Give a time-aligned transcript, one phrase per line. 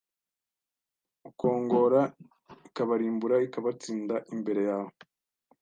[1.29, 2.01] ukongora
[2.67, 4.91] ikabarimbura ikabatsinda imbere yawe